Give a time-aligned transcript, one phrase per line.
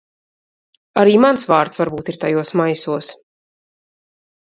[1.01, 3.15] Arī mans vārds varbūt ir tajos maisos.